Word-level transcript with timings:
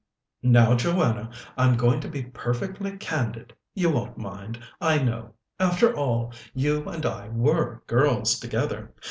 "Now, 0.41 0.73
Joanna, 0.75 1.29
I'm 1.55 1.77
going 1.77 1.99
to 1.99 2.09
be 2.09 2.23
perfectly 2.23 2.97
candid. 2.97 3.53
You 3.75 3.91
won't 3.91 4.17
mind, 4.17 4.59
I 4.81 4.97
know 4.97 5.35
after 5.59 5.95
all, 5.95 6.33
you 6.55 6.89
and 6.89 7.05
I 7.05 7.29
were 7.29 7.83
girls 7.85 8.39
together. 8.39 8.95